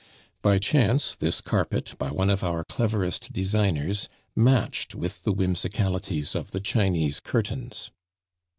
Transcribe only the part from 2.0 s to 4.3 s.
one of our cleverest designers,